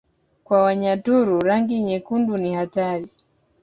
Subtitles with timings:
[0.43, 3.07] Kwa Wanyaturu rangi nyekundu ni hatari